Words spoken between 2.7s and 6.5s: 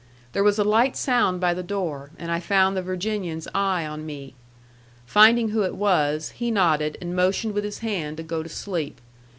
the Virginian's eye on me. Finding who it was, he